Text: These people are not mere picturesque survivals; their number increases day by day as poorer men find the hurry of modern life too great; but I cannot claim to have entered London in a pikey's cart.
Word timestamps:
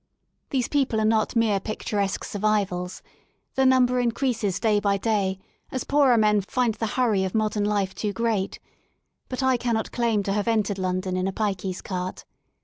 These 0.49 0.67
people 0.67 0.99
are 0.99 1.05
not 1.05 1.35
mere 1.35 1.59
picturesque 1.59 2.23
survivals; 2.23 3.03
their 3.53 3.67
number 3.67 3.99
increases 3.99 4.59
day 4.59 4.79
by 4.79 4.97
day 4.97 5.37
as 5.71 5.83
poorer 5.83 6.17
men 6.17 6.41
find 6.41 6.73
the 6.73 6.87
hurry 6.97 7.23
of 7.23 7.35
modern 7.35 7.65
life 7.65 7.93
too 7.93 8.11
great; 8.11 8.57
but 9.29 9.43
I 9.43 9.57
cannot 9.57 9.91
claim 9.91 10.23
to 10.23 10.33
have 10.33 10.47
entered 10.47 10.79
London 10.79 11.15
in 11.15 11.27
a 11.27 11.31
pikey's 11.31 11.83
cart. 11.83 12.25